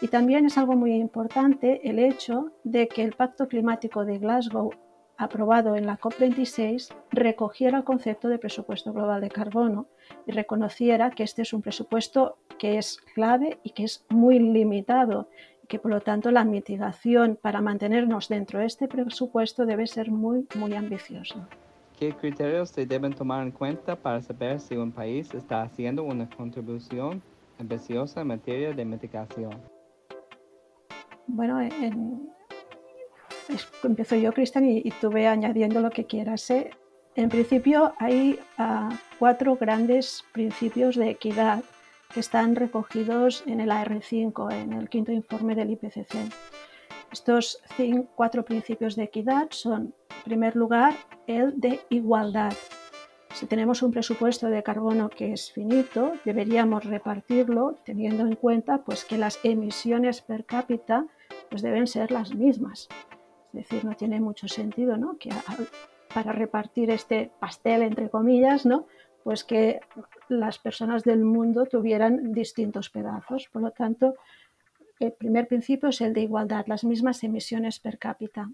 Y 0.00 0.06
también 0.06 0.46
es 0.46 0.56
algo 0.58 0.76
muy 0.76 0.94
importante 0.94 1.80
el 1.90 1.98
hecho 1.98 2.52
de 2.62 2.86
que 2.86 3.02
el 3.02 3.14
Pacto 3.14 3.48
Climático 3.48 4.04
de 4.04 4.18
Glasgow 4.18 4.70
aprobado 5.16 5.74
en 5.74 5.86
la 5.86 5.98
COP26 5.98 6.94
recogiera 7.10 7.78
el 7.78 7.84
concepto 7.84 8.28
de 8.28 8.38
presupuesto 8.38 8.92
global 8.92 9.20
de 9.22 9.28
carbono 9.28 9.88
y 10.24 10.30
reconociera 10.30 11.10
que 11.10 11.24
este 11.24 11.42
es 11.42 11.52
un 11.52 11.62
presupuesto 11.62 12.38
que 12.60 12.78
es 12.78 12.98
clave 13.14 13.58
y 13.64 13.70
que 13.70 13.84
es 13.84 14.04
muy 14.08 14.38
limitado 14.38 15.28
que 15.66 15.80
por 15.80 15.90
lo 15.90 16.00
tanto 16.00 16.30
la 16.30 16.44
mitigación 16.44 17.38
para 17.42 17.60
mantenernos 17.60 18.28
dentro 18.28 18.60
de 18.60 18.66
este 18.66 18.86
presupuesto 18.86 19.66
debe 19.66 19.88
ser 19.88 20.12
muy, 20.12 20.46
muy 20.54 20.74
ambiciosa. 20.74 21.48
¿Qué 21.98 22.12
criterios 22.12 22.70
se 22.70 22.86
deben 22.86 23.12
tomar 23.12 23.42
en 23.42 23.52
cuenta 23.52 23.94
para 23.94 24.20
saber 24.20 24.58
si 24.60 24.76
un 24.76 24.90
país 24.90 25.32
está 25.32 25.62
haciendo 25.62 26.02
una 26.02 26.28
contribución 26.28 27.22
ambiciosa 27.58 28.22
en 28.22 28.28
materia 28.28 28.72
de 28.72 28.84
mitigación? 28.84 29.60
Bueno, 31.26 31.60
empiezo 33.84 34.16
yo, 34.16 34.32
Cristian, 34.32 34.64
y, 34.64 34.78
y, 34.78 34.90
tú 35.00 35.10
ve 35.10 35.28
añadiendo 35.28 35.80
lo 35.80 35.90
que 35.90 36.04
quieras. 36.04 36.50
¿eh? 36.50 36.70
En 37.14 37.28
principio 37.28 37.92
hay 37.98 38.40
uh, 38.58 38.92
cuatro 39.20 39.56
grandes 39.56 40.24
principios 40.32 40.96
de 40.96 41.10
equidad 41.10 41.62
que 42.12 42.20
están 42.20 42.56
recogidos 42.56 43.44
en 43.46 43.60
el 43.60 43.70
AR5, 43.70 44.52
en 44.52 44.72
el 44.72 44.88
quinto 44.88 45.12
informe 45.12 45.54
del 45.54 45.70
IPCC. 45.70 46.16
Estos 47.12 47.60
cinco, 47.76 48.08
cuatro 48.16 48.44
principios 48.44 48.96
de 48.96 49.04
equidad 49.04 49.46
son, 49.50 49.94
en 50.10 50.22
primer 50.24 50.56
lugar, 50.56 50.94
el 51.26 51.60
de 51.60 51.80
igualdad. 51.90 52.52
Si 53.34 53.46
tenemos 53.46 53.82
un 53.82 53.90
presupuesto 53.90 54.46
de 54.46 54.62
carbono 54.62 55.08
que 55.08 55.32
es 55.32 55.50
finito, 55.50 56.12
deberíamos 56.24 56.84
repartirlo 56.84 57.76
teniendo 57.84 58.24
en 58.24 58.36
cuenta 58.36 58.84
pues, 58.84 59.04
que 59.04 59.18
las 59.18 59.40
emisiones 59.42 60.20
per 60.20 60.44
cápita 60.44 61.06
pues, 61.50 61.60
deben 61.62 61.86
ser 61.86 62.12
las 62.12 62.34
mismas. 62.34 62.88
Es 63.48 63.52
decir, 63.52 63.84
no 63.84 63.94
tiene 63.96 64.20
mucho 64.20 64.46
sentido 64.46 64.96
¿no? 64.96 65.16
que 65.18 65.30
para 66.14 66.32
repartir 66.32 66.90
este 66.90 67.32
pastel, 67.40 67.82
entre 67.82 68.08
comillas, 68.08 68.66
¿no? 68.66 68.86
pues 69.24 69.42
que 69.42 69.80
las 70.28 70.58
personas 70.58 71.02
del 71.02 71.24
mundo 71.24 71.66
tuvieran 71.66 72.32
distintos 72.32 72.90
pedazos. 72.90 73.48
Por 73.52 73.62
lo 73.62 73.70
tanto, 73.72 74.14
el 75.00 75.12
primer 75.12 75.48
principio 75.48 75.88
es 75.88 76.00
el 76.02 76.12
de 76.12 76.20
igualdad, 76.20 76.66
las 76.66 76.84
mismas 76.84 77.24
emisiones 77.24 77.80
per 77.80 77.98
cápita. 77.98 78.50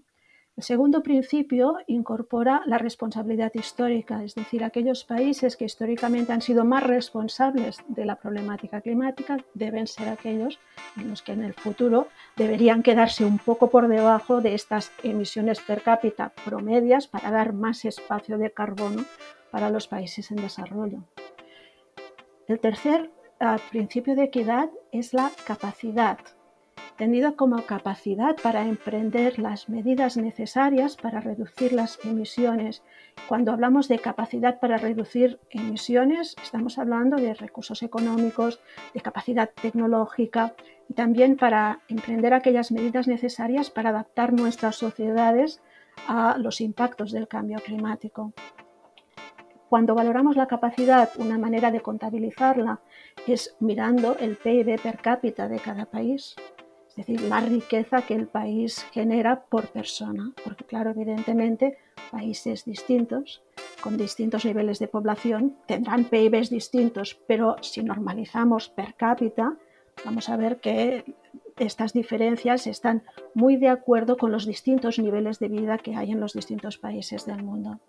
El 0.57 0.63
segundo 0.63 1.01
principio 1.01 1.77
incorpora 1.87 2.61
la 2.65 2.77
responsabilidad 2.77 3.51
histórica, 3.55 4.21
es 4.23 4.35
decir, 4.35 4.63
aquellos 4.63 5.05
países 5.05 5.55
que 5.55 5.63
históricamente 5.63 6.33
han 6.33 6.41
sido 6.41 6.65
más 6.65 6.83
responsables 6.83 7.77
de 7.87 8.05
la 8.05 8.17
problemática 8.17 8.81
climática 8.81 9.37
deben 9.53 9.87
ser 9.87 10.09
aquellos 10.09 10.59
en 10.97 11.09
los 11.09 11.21
que 11.21 11.31
en 11.31 11.43
el 11.43 11.53
futuro 11.53 12.09
deberían 12.35 12.83
quedarse 12.83 13.23
un 13.23 13.37
poco 13.37 13.69
por 13.69 13.87
debajo 13.87 14.41
de 14.41 14.53
estas 14.53 14.91
emisiones 15.03 15.61
per 15.61 15.83
cápita 15.83 16.33
promedias 16.43 17.07
para 17.07 17.31
dar 17.31 17.53
más 17.53 17.85
espacio 17.85 18.37
de 18.37 18.51
carbono 18.51 19.05
para 19.51 19.69
los 19.69 19.87
países 19.87 20.31
en 20.31 20.37
desarrollo. 20.37 21.05
El 22.47 22.59
tercer 22.59 23.09
ah, 23.39 23.57
principio 23.71 24.15
de 24.15 24.25
equidad 24.25 24.69
es 24.91 25.13
la 25.13 25.31
capacidad 25.45 26.19
entendido 27.01 27.35
como 27.35 27.65
capacidad 27.65 28.35
para 28.43 28.61
emprender 28.67 29.39
las 29.39 29.69
medidas 29.69 30.17
necesarias 30.17 30.97
para 30.97 31.19
reducir 31.19 31.73
las 31.73 31.97
emisiones. 32.05 32.83
Cuando 33.27 33.51
hablamos 33.51 33.87
de 33.87 33.97
capacidad 33.97 34.59
para 34.59 34.77
reducir 34.77 35.39
emisiones, 35.49 36.35
estamos 36.43 36.77
hablando 36.77 37.17
de 37.17 37.33
recursos 37.33 37.81
económicos, 37.81 38.59
de 38.93 39.01
capacidad 39.01 39.49
tecnológica 39.49 40.53
y 40.89 40.93
también 40.93 41.37
para 41.37 41.79
emprender 41.87 42.35
aquellas 42.35 42.71
medidas 42.71 43.07
necesarias 43.07 43.71
para 43.71 43.89
adaptar 43.89 44.31
nuestras 44.31 44.75
sociedades 44.75 45.59
a 46.07 46.37
los 46.37 46.61
impactos 46.61 47.11
del 47.11 47.27
cambio 47.27 47.57
climático. 47.65 48.31
Cuando 49.69 49.95
valoramos 49.95 50.35
la 50.35 50.47
capacidad, 50.47 51.09
una 51.17 51.37
manera 51.37 51.71
de 51.71 51.79
contabilizarla 51.79 52.81
es 53.25 53.55
mirando 53.59 54.17
el 54.19 54.35
PIB 54.35 54.79
per 54.81 54.97
cápita 54.97 55.47
de 55.47 55.59
cada 55.59 55.85
país 55.85 56.35
es 56.91 57.07
decir, 57.07 57.21
la 57.21 57.39
riqueza 57.39 58.01
que 58.01 58.15
el 58.15 58.27
país 58.27 58.85
genera 58.91 59.45
por 59.45 59.67
persona, 59.67 60.33
porque 60.43 60.65
claro, 60.65 60.91
evidentemente 60.91 61.77
países 62.11 62.65
distintos, 62.65 63.41
con 63.81 63.97
distintos 63.97 64.43
niveles 64.43 64.77
de 64.79 64.89
población, 64.89 65.55
tendrán 65.67 66.03
PIBs 66.05 66.49
distintos, 66.49 67.17
pero 67.27 67.55
si 67.61 67.81
normalizamos 67.81 68.67
per 68.67 68.95
cápita, 68.95 69.57
vamos 70.03 70.27
a 70.27 70.35
ver 70.35 70.59
que 70.59 71.05
estas 71.57 71.93
diferencias 71.93 72.67
están 72.67 73.03
muy 73.33 73.55
de 73.55 73.69
acuerdo 73.69 74.17
con 74.17 74.31
los 74.31 74.45
distintos 74.45 74.99
niveles 74.99 75.39
de 75.39 75.47
vida 75.47 75.77
que 75.77 75.95
hay 75.95 76.11
en 76.11 76.19
los 76.19 76.33
distintos 76.33 76.77
países 76.77 77.25
del 77.25 77.41
mundo. 77.41 77.79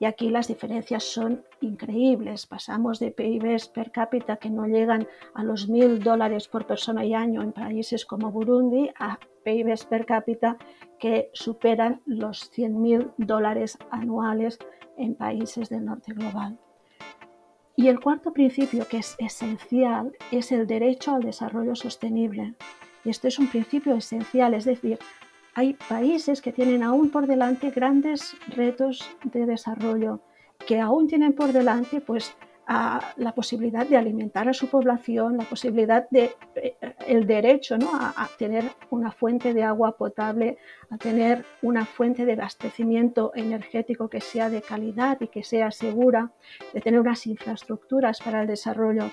Y 0.00 0.06
aquí 0.06 0.28
las 0.28 0.48
diferencias 0.48 1.04
son 1.04 1.44
increíbles. 1.60 2.46
Pasamos 2.46 2.98
de 2.98 3.10
PIBs 3.10 3.68
per 3.68 3.90
cápita 3.92 4.36
que 4.36 4.50
no 4.50 4.66
llegan 4.66 5.06
a 5.34 5.44
los 5.44 5.68
mil 5.68 6.02
dólares 6.02 6.48
por 6.48 6.66
persona 6.66 7.04
y 7.04 7.14
año 7.14 7.42
en 7.42 7.52
países 7.52 8.04
como 8.04 8.30
Burundi 8.30 8.90
a 8.98 9.18
PIBs 9.44 9.84
per 9.84 10.04
cápita 10.04 10.56
que 10.98 11.30
superan 11.32 12.00
los 12.06 12.50
100.000 12.52 13.12
dólares 13.18 13.78
anuales 13.90 14.58
en 14.96 15.14
países 15.14 15.68
del 15.68 15.84
norte 15.84 16.12
global. 16.12 16.58
Y 17.76 17.88
el 17.88 18.00
cuarto 18.00 18.32
principio, 18.32 18.86
que 18.86 18.98
es 18.98 19.16
esencial, 19.18 20.12
es 20.30 20.52
el 20.52 20.66
derecho 20.66 21.14
al 21.14 21.22
desarrollo 21.22 21.74
sostenible. 21.74 22.54
Y 23.04 23.10
este 23.10 23.28
es 23.28 23.38
un 23.38 23.48
principio 23.48 23.94
esencial, 23.96 24.54
es 24.54 24.64
decir, 24.64 24.98
hay 25.54 25.74
países 25.74 26.42
que 26.42 26.52
tienen 26.52 26.82
aún 26.82 27.10
por 27.10 27.26
delante 27.26 27.70
grandes 27.70 28.36
retos 28.48 29.08
de 29.22 29.46
desarrollo, 29.46 30.20
que 30.66 30.80
aún 30.80 31.06
tienen 31.06 31.32
por 31.32 31.52
delante 31.52 32.00
pues, 32.00 32.36
la 32.66 33.32
posibilidad 33.34 33.86
de 33.86 33.96
alimentar 33.96 34.48
a 34.48 34.54
su 34.54 34.68
población, 34.68 35.36
la 35.36 35.44
posibilidad 35.44 36.08
de 36.10 36.34
eh, 36.54 36.76
el 37.06 37.26
derecho 37.26 37.76
¿no? 37.76 37.90
a, 37.92 38.28
tener 38.38 38.64
una 38.90 39.12
fuente 39.12 39.52
de 39.52 39.62
agua 39.62 39.96
potable, 39.96 40.56
a 40.90 40.96
tener 40.96 41.44
una 41.62 41.84
fuente 41.84 42.24
de 42.24 42.32
abastecimiento 42.32 43.32
energético 43.34 44.08
que 44.08 44.20
sea 44.20 44.48
de 44.48 44.62
calidad 44.62 45.20
y 45.20 45.28
que 45.28 45.44
sea 45.44 45.70
segura, 45.70 46.32
de 46.72 46.80
tener 46.80 47.00
unas 47.00 47.26
infraestructuras 47.26 48.20
para 48.20 48.40
el 48.40 48.46
desarrollo. 48.46 49.10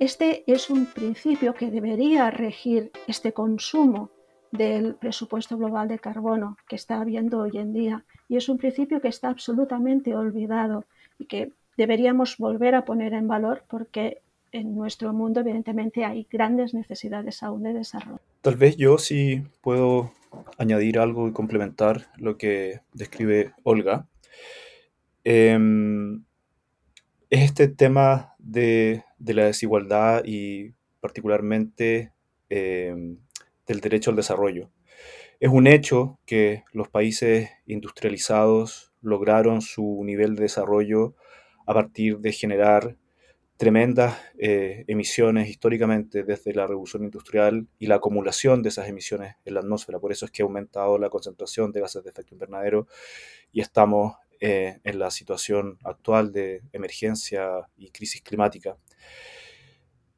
Este 0.00 0.44
es 0.46 0.68
un 0.68 0.86
principio 0.86 1.54
que 1.54 1.70
debería 1.70 2.30
regir 2.30 2.90
este 3.06 3.32
consumo 3.32 4.10
del 4.50 4.94
presupuesto 4.94 5.56
global 5.56 5.88
de 5.88 5.98
carbono 5.98 6.56
que 6.68 6.76
está 6.76 7.00
habiendo 7.00 7.40
hoy 7.40 7.58
en 7.58 7.72
día. 7.72 8.04
Y 8.28 8.36
es 8.36 8.48
un 8.48 8.58
principio 8.58 9.00
que 9.00 9.08
está 9.08 9.28
absolutamente 9.28 10.14
olvidado 10.14 10.84
y 11.18 11.26
que 11.26 11.52
deberíamos 11.76 12.36
volver 12.38 12.74
a 12.74 12.84
poner 12.84 13.14
en 13.14 13.28
valor 13.28 13.62
porque 13.68 14.20
en 14.52 14.74
nuestro 14.74 15.12
mundo 15.12 15.40
evidentemente 15.40 16.04
hay 16.04 16.26
grandes 16.30 16.74
necesidades 16.74 17.42
aún 17.42 17.62
de 17.62 17.74
desarrollo. 17.74 18.20
Tal 18.40 18.56
vez 18.56 18.76
yo 18.76 18.98
sí 18.98 19.42
puedo 19.60 20.12
añadir 20.56 20.98
algo 20.98 21.28
y 21.28 21.32
complementar 21.32 22.08
lo 22.16 22.36
que 22.36 22.80
describe 22.92 23.52
Olga. 23.62 24.06
Em, 25.24 26.24
es 27.30 27.42
este 27.42 27.68
tema 27.68 28.34
de, 28.38 29.04
la 29.18 29.44
desigualdad 29.44 30.22
y 30.24 30.72
particularmente 31.00 32.12
em, 32.48 33.18
del 33.68 33.80
derecho 33.80 34.10
al 34.10 34.16
desarrollo. 34.16 34.70
Es 35.38 35.50
un 35.50 35.68
hecho 35.68 36.18
que 36.26 36.64
los 36.72 36.88
países 36.88 37.50
industrializados 37.66 38.92
lograron 39.00 39.60
su 39.60 40.02
nivel 40.04 40.34
de 40.34 40.42
desarrollo 40.42 41.14
a 41.66 41.74
partir 41.74 42.18
de 42.18 42.32
generar 42.32 42.96
tremendas 43.58 44.16
eh, 44.38 44.84
emisiones 44.86 45.48
históricamente 45.48 46.22
desde 46.22 46.54
la 46.54 46.66
revolución 46.66 47.04
industrial 47.04 47.66
y 47.78 47.86
la 47.86 47.96
acumulación 47.96 48.62
de 48.62 48.68
esas 48.70 48.88
emisiones 48.88 49.34
en 49.44 49.54
la 49.54 49.60
atmósfera. 49.60 49.98
Por 49.98 50.12
eso 50.12 50.24
es 50.24 50.30
que 50.30 50.42
ha 50.42 50.46
aumentado 50.46 50.96
la 50.96 51.10
concentración 51.10 51.72
de 51.72 51.80
gases 51.80 52.04
de 52.04 52.10
efecto 52.10 52.34
invernadero 52.34 52.86
y 53.52 53.60
estamos 53.60 54.14
eh, 54.40 54.78
en 54.84 54.98
la 55.00 55.10
situación 55.10 55.78
actual 55.82 56.32
de 56.32 56.62
emergencia 56.72 57.68
y 57.76 57.90
crisis 57.90 58.22
climática. 58.22 58.76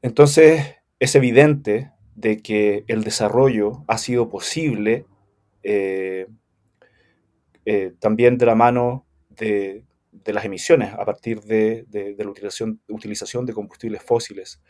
Entonces, 0.03 0.63
es 0.99 1.15
evidente 1.15 1.93
de 2.21 2.43
que 2.43 2.85
el 2.87 3.03
desarrollo 3.03 3.85
ha 3.89 3.97
sido 3.99 4.29
posible 4.29 5.07
eh, 5.63 6.27
eh, 7.65 7.93
también 7.99 8.37
de 8.37 8.47
la 8.47 8.55
mano 8.55 9.07
de, 9.31 9.85
las 10.27 10.45
emisiones 10.45 10.93
a 10.93 11.05
partir 11.05 11.41
de, 11.41 11.87
la 12.19 12.29
utilización, 12.29 12.81
utilización, 12.89 13.47
de 13.47 13.55
combustibles 13.55 14.03
fósiles. 14.03 14.63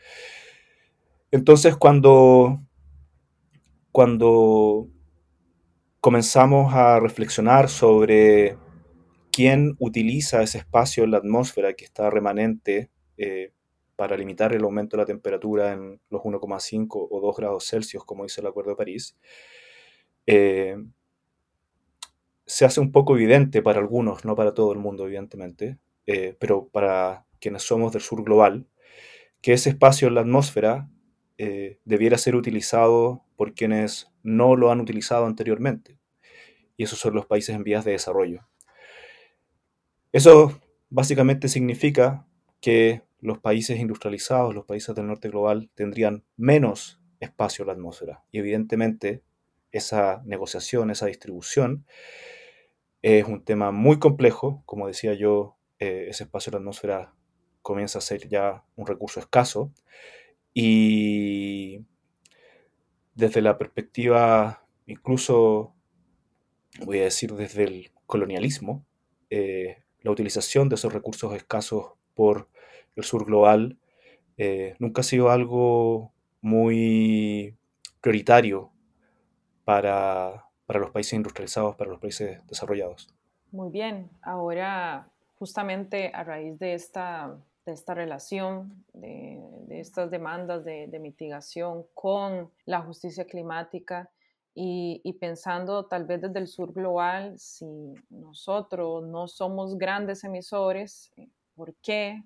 Entonces, 1.29 1.75
cuando, 1.75 2.61
cuando 3.91 4.87
comenzamos 5.99 6.73
a 6.73 6.99
reflexionar 6.99 7.69
sobre 7.69 8.57
quién 9.31 9.75
utiliza 9.79 10.41
ese 10.41 10.59
espacio 10.59 11.03
en 11.03 11.11
la 11.11 11.17
atmósfera 11.17 11.73
que 11.73 11.85
está 11.85 12.09
remanente 12.09 12.89
eh, 13.17 13.51
para 14.01 14.17
limitar 14.17 14.51
el 14.51 14.63
aumento 14.63 14.97
de 14.97 15.03
la 15.03 15.05
temperatura 15.05 15.73
en 15.73 16.01
los 16.09 16.23
1,5 16.23 17.07
o 17.07 17.21
2 17.21 17.37
grados 17.37 17.67
Celsius, 17.67 18.03
como 18.03 18.23
dice 18.23 18.41
el 18.41 18.47
Acuerdo 18.47 18.71
de 18.71 18.75
París, 18.75 19.15
eh, 20.25 20.75
se 22.47 22.65
hace 22.65 22.79
un 22.79 22.91
poco 22.91 23.15
evidente 23.15 23.61
para 23.61 23.77
algunos, 23.77 24.25
no 24.25 24.35
para 24.35 24.55
todo 24.55 24.73
el 24.73 24.79
mundo, 24.79 25.05
evidentemente, 25.05 25.77
eh, 26.07 26.35
pero 26.39 26.67
para 26.69 27.27
quienes 27.39 27.61
somos 27.61 27.93
del 27.93 28.01
sur 28.01 28.23
global, 28.23 28.65
que 29.39 29.53
ese 29.53 29.69
espacio 29.69 30.07
en 30.07 30.15
la 30.15 30.21
atmósfera 30.21 30.89
eh, 31.37 31.77
debiera 31.85 32.17
ser 32.17 32.35
utilizado 32.35 33.23
por 33.35 33.53
quienes 33.53 34.11
no 34.23 34.55
lo 34.55 34.71
han 34.71 34.81
utilizado 34.81 35.27
anteriormente. 35.27 35.99
Y 36.75 36.85
esos 36.85 36.97
son 36.97 37.13
los 37.13 37.27
países 37.27 37.55
en 37.55 37.63
vías 37.63 37.85
de 37.85 37.91
desarrollo. 37.91 38.47
Eso 40.11 40.59
básicamente 40.89 41.47
significa 41.49 42.25
que 42.61 43.03
los 43.21 43.39
países 43.39 43.79
industrializados, 43.79 44.53
los 44.53 44.65
países 44.65 44.95
del 44.95 45.07
norte 45.07 45.29
global, 45.29 45.69
tendrían 45.75 46.25
menos 46.37 46.99
espacio 47.19 47.63
en 47.63 47.67
la 47.67 47.73
atmósfera. 47.73 48.23
Y 48.31 48.39
evidentemente 48.39 49.23
esa 49.71 50.21
negociación, 50.25 50.89
esa 50.89 51.05
distribución, 51.05 51.85
es 53.01 53.25
un 53.25 53.43
tema 53.43 53.71
muy 53.71 53.99
complejo. 53.99 54.63
Como 54.65 54.87
decía 54.87 55.13
yo, 55.13 55.57
eh, 55.79 56.07
ese 56.09 56.23
espacio 56.23 56.49
en 56.49 56.55
la 56.55 56.59
atmósfera 56.59 57.13
comienza 57.61 57.99
a 57.99 58.01
ser 58.01 58.27
ya 58.27 58.65
un 58.75 58.87
recurso 58.87 59.19
escaso. 59.19 59.71
Y 60.53 61.85
desde 63.15 63.41
la 63.41 63.57
perspectiva, 63.57 64.65
incluso, 64.87 65.75
voy 66.85 66.99
a 66.99 67.03
decir, 67.03 67.33
desde 67.35 67.63
el 67.63 67.91
colonialismo, 68.05 68.85
eh, 69.29 69.83
la 70.01 70.11
utilización 70.11 70.69
de 70.69 70.75
esos 70.75 70.91
recursos 70.91 71.33
escasos 71.35 71.93
por 72.15 72.49
el 72.95 73.03
sur 73.03 73.25
global 73.25 73.77
eh, 74.37 74.75
nunca 74.79 75.01
ha 75.01 75.03
sido 75.03 75.29
algo 75.29 76.11
muy 76.41 77.55
prioritario 78.01 78.71
para, 79.63 80.45
para 80.65 80.79
los 80.79 80.91
países 80.91 81.13
industrializados, 81.13 81.75
para 81.75 81.91
los 81.91 81.99
países 81.99 82.45
desarrollados. 82.47 83.13
Muy 83.51 83.69
bien, 83.69 84.09
ahora 84.21 85.11
justamente 85.37 86.11
a 86.13 86.23
raíz 86.23 86.57
de 86.59 86.73
esta, 86.73 87.35
de 87.65 87.71
esta 87.73 87.93
relación, 87.93 88.85
de, 88.93 89.41
estas 89.69 90.11
demandas 90.11 90.63
de, 90.63 90.99
mitigación 90.99 91.85
con 91.93 92.51
la 92.65 92.81
justicia 92.81 93.25
climática 93.25 94.09
y, 94.53 95.17
pensando 95.19 95.85
tal 95.85 96.05
vez 96.05 96.21
desde 96.21 96.39
el 96.39 96.47
sur 96.47 96.73
global, 96.73 97.39
si 97.39 97.65
nosotros 98.09 99.03
no 99.03 99.27
somos 99.27 99.77
grandes 99.77 100.23
emisores, 100.23 101.11
¿por 101.55 101.73
qué 101.75 102.23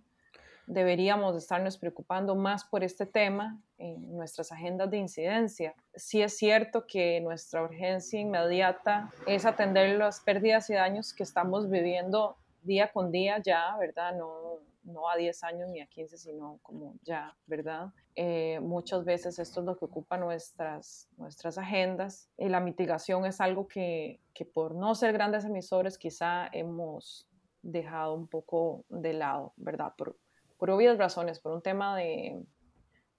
deberíamos 0.67 1.35
estarnos 1.35 1.77
preocupando 1.77 2.35
más 2.35 2.63
por 2.63 2.83
este 2.83 3.05
tema 3.05 3.59
en 3.77 4.15
nuestras 4.15 4.51
agendas 4.51 4.89
de 4.89 4.97
incidencia. 4.97 5.75
Sí 5.95 6.21
es 6.21 6.37
cierto 6.37 6.85
que 6.87 7.21
nuestra 7.21 7.63
urgencia 7.63 8.19
inmediata 8.19 9.11
es 9.27 9.45
atender 9.45 9.97
las 9.97 10.19
pérdidas 10.21 10.69
y 10.69 10.73
daños 10.73 11.13
que 11.13 11.23
estamos 11.23 11.69
viviendo 11.69 12.37
día 12.61 12.91
con 12.91 13.11
día 13.11 13.41
ya, 13.43 13.75
¿verdad? 13.77 14.15
No, 14.15 14.59
no 14.83 15.09
a 15.09 15.17
10 15.17 15.43
años 15.43 15.69
ni 15.69 15.81
a 15.81 15.87
15, 15.87 16.17
sino 16.17 16.59
como 16.61 16.95
ya, 17.03 17.35
¿verdad? 17.45 17.89
Eh, 18.15 18.59
muchas 18.61 19.03
veces 19.03 19.39
esto 19.39 19.59
es 19.59 19.65
lo 19.65 19.77
que 19.77 19.85
ocupa 19.85 20.17
nuestras, 20.17 21.09
nuestras 21.17 21.57
agendas. 21.57 22.29
Y 22.37 22.49
la 22.49 22.59
mitigación 22.59 23.25
es 23.25 23.41
algo 23.41 23.67
que, 23.67 24.19
que 24.33 24.45
por 24.45 24.75
no 24.75 24.95
ser 24.95 25.13
grandes 25.13 25.45
emisores 25.45 25.97
quizá 25.97 26.47
hemos 26.51 27.27
dejado 27.61 28.13
un 28.13 28.27
poco 28.27 28.85
de 28.89 29.13
lado, 29.13 29.53
¿verdad? 29.57 29.93
Por, 29.97 30.17
por 30.57 30.69
obvias 30.69 30.97
razones, 30.97 31.39
por 31.39 31.53
un 31.53 31.61
tema 31.61 31.95
de, 31.95 32.43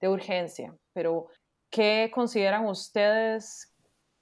de 0.01 0.09
urgencia. 0.09 0.75
Pero, 0.93 1.29
¿qué 1.71 2.11
consideran 2.15 2.67
ustedes 2.67 3.73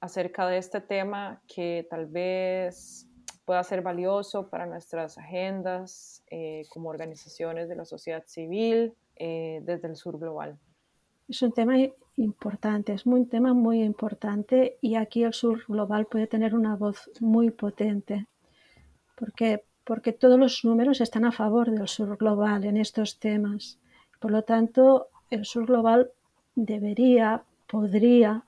acerca 0.00 0.46
de 0.48 0.58
este 0.58 0.80
tema 0.80 1.42
que 1.46 1.86
tal 1.88 2.06
vez 2.06 3.08
pueda 3.44 3.62
ser 3.62 3.82
valioso 3.82 4.48
para 4.48 4.66
nuestras 4.66 5.18
agendas 5.18 6.22
eh, 6.30 6.62
como 6.70 6.88
organizaciones 6.88 7.68
de 7.68 7.76
la 7.76 7.84
sociedad 7.84 8.24
civil 8.26 8.94
eh, 9.16 9.60
desde 9.62 9.88
el 9.88 9.96
sur 9.96 10.18
global? 10.18 10.58
Es 11.28 11.40
un 11.42 11.52
tema 11.52 11.74
importante, 12.16 12.92
es 12.92 13.06
un 13.06 13.28
tema 13.28 13.54
muy 13.54 13.82
importante 13.82 14.78
y 14.80 14.96
aquí 14.96 15.24
el 15.24 15.32
sur 15.32 15.64
global 15.66 16.06
puede 16.06 16.26
tener 16.26 16.54
una 16.54 16.76
voz 16.76 17.10
muy 17.20 17.50
potente. 17.50 18.26
porque 19.16 19.64
porque 19.84 20.12
todos 20.12 20.38
los 20.38 20.64
números 20.64 21.00
están 21.00 21.24
a 21.24 21.32
favor 21.32 21.70
del 21.70 21.88
sur 21.88 22.16
global 22.16 22.64
en 22.64 22.76
estos 22.76 23.18
temas. 23.18 23.78
Por 24.18 24.30
lo 24.30 24.42
tanto, 24.42 25.08
el 25.30 25.44
sur 25.44 25.66
global 25.66 26.10
debería, 26.54 27.42
podría 27.66 28.44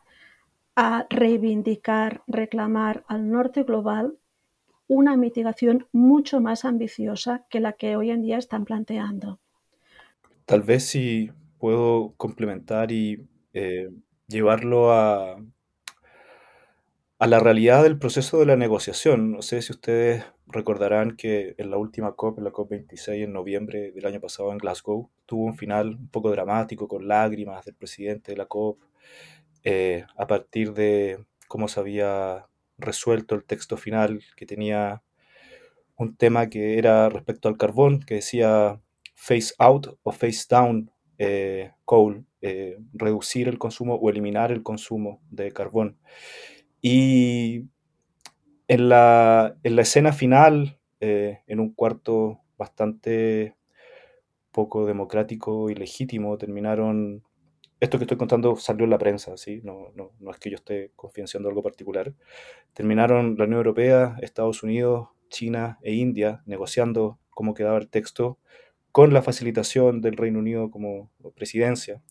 a 0.74 1.06
reivindicar, 1.08 2.22
reclamar 2.26 3.04
al 3.08 3.30
norte 3.30 3.62
global 3.62 4.18
una 4.88 5.16
mitigación 5.16 5.86
mucho 5.92 6.40
más 6.40 6.64
ambiciosa 6.64 7.44
que 7.50 7.60
la 7.60 7.72
que 7.72 7.96
hoy 7.96 8.10
en 8.10 8.22
día 8.22 8.38
están 8.38 8.64
planteando. 8.64 9.40
Tal 10.44 10.62
vez 10.62 10.84
si 10.84 11.32
puedo 11.58 12.14
complementar 12.16 12.92
y 12.92 13.26
eh, 13.52 13.90
llevarlo 14.28 14.92
a, 14.92 15.38
a 17.18 17.26
la 17.26 17.40
realidad 17.40 17.82
del 17.82 17.98
proceso 17.98 18.38
de 18.38 18.46
la 18.46 18.56
negociación. 18.56 19.32
No 19.32 19.42
sé 19.42 19.62
si 19.62 19.72
ustedes 19.72 20.24
recordarán 20.46 21.16
que 21.16 21.54
en 21.58 21.70
la 21.70 21.76
última 21.76 22.12
COP, 22.14 22.38
en 22.38 22.44
la 22.44 22.52
COP26 22.52 23.24
en 23.24 23.32
noviembre 23.32 23.92
del 23.92 24.06
año 24.06 24.20
pasado 24.20 24.52
en 24.52 24.58
Glasgow, 24.58 25.10
tuvo 25.26 25.44
un 25.44 25.56
final 25.56 25.96
un 25.96 26.08
poco 26.08 26.30
dramático 26.30 26.88
con 26.88 27.08
lágrimas 27.08 27.64
del 27.64 27.74
presidente 27.74 28.32
de 28.32 28.38
la 28.38 28.46
COP 28.46 28.80
eh, 29.64 30.04
a 30.16 30.26
partir 30.26 30.72
de 30.74 31.24
cómo 31.48 31.66
se 31.68 31.80
había 31.80 32.46
resuelto 32.78 33.34
el 33.34 33.44
texto 33.44 33.76
final 33.76 34.22
que 34.36 34.46
tenía 34.46 35.02
un 35.96 36.16
tema 36.16 36.48
que 36.48 36.78
era 36.78 37.08
respecto 37.08 37.48
al 37.48 37.56
carbón, 37.56 38.00
que 38.00 38.16
decía 38.16 38.80
face 39.14 39.54
out 39.58 39.98
o 40.02 40.12
face 40.12 40.46
down 40.48 40.90
eh, 41.18 41.72
coal, 41.84 42.24
eh, 42.42 42.78
reducir 42.92 43.48
el 43.48 43.58
consumo 43.58 43.94
o 43.94 44.10
eliminar 44.10 44.52
el 44.52 44.62
consumo 44.62 45.20
de 45.30 45.50
carbón. 45.52 45.98
Y 46.80 47.64
en 48.68 48.88
la, 48.88 49.56
en 49.62 49.76
la 49.76 49.82
escena 49.82 50.12
final, 50.12 50.78
eh, 51.00 51.40
en 51.46 51.60
un 51.60 51.72
cuarto 51.74 52.40
bastante 52.58 53.56
poco 54.52 54.86
democrático 54.86 55.70
y 55.70 55.74
legítimo, 55.74 56.38
terminaron... 56.38 57.22
Esto 57.78 57.98
que 57.98 58.04
estoy 58.04 58.16
contando 58.16 58.56
salió 58.56 58.84
en 58.84 58.90
la 58.90 58.98
prensa, 58.98 59.36
¿sí? 59.36 59.60
no, 59.62 59.92
no, 59.94 60.12
no 60.18 60.30
es 60.30 60.38
que 60.38 60.48
yo 60.48 60.56
esté 60.56 60.92
confidenciando 60.96 61.50
algo 61.50 61.62
particular. 61.62 62.14
Terminaron 62.72 63.36
la 63.36 63.44
Unión 63.44 63.58
Europea, 63.58 64.16
Estados 64.22 64.62
Unidos, 64.62 65.08
China 65.28 65.78
e 65.82 65.92
India 65.92 66.42
negociando 66.46 67.18
cómo 67.28 67.52
quedaba 67.52 67.76
el 67.78 67.88
texto 67.88 68.38
con 68.92 69.12
la 69.12 69.20
facilitación 69.20 70.00
del 70.00 70.16
Reino 70.16 70.38
Unido 70.38 70.70
como 70.70 71.10
presidencia. 71.34 72.02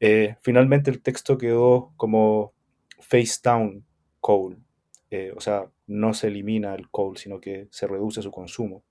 Eh, 0.00 0.36
finalmente 0.40 0.90
el 0.90 1.02
texto 1.02 1.36
quedó 1.36 1.92
como 1.96 2.54
face 3.00 3.38
down 3.44 3.84
coal, 4.20 4.56
eh, 5.10 5.32
o 5.36 5.40
sea, 5.40 5.70
no 5.86 6.14
se 6.14 6.26
elimina 6.26 6.74
el 6.74 6.90
coal, 6.90 7.16
sino 7.16 7.40
que 7.40 7.68
se 7.70 7.86
reduce 7.86 8.22
su 8.22 8.30
consumo. 8.30 8.84